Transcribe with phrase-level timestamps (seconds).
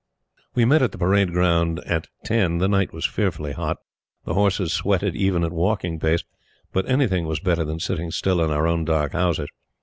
[0.55, 3.77] We met at the parade ground at ten: the night was fearfully hot.
[4.25, 6.23] The horses sweated even at walking pace,
[6.73, 9.49] but anything was better than sitting still in our own dark houses.